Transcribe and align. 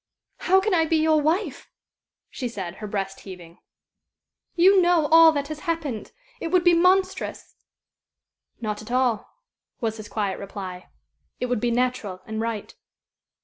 "How 0.37 0.59
can 0.59 0.73
I 0.73 0.85
be 0.87 0.95
your 0.95 1.21
wife?" 1.21 1.69
she 2.31 2.47
said, 2.47 2.77
her 2.77 2.87
breast 2.87 3.19
heaving. 3.19 3.59
"You 4.55 4.81
know 4.81 5.05
all 5.11 5.31
that 5.33 5.49
has 5.49 5.59
happened. 5.69 6.11
It 6.39 6.47
would 6.47 6.63
be 6.63 6.73
monstrous." 6.73 7.53
"Not 8.59 8.81
at 8.81 8.89
all," 8.91 9.29
was 9.79 9.97
his 9.97 10.09
quiet 10.09 10.39
reply. 10.39 10.89
"It 11.39 11.45
would 11.49 11.59
be 11.61 11.69
natural 11.69 12.23
and 12.25 12.41
right. 12.41 12.73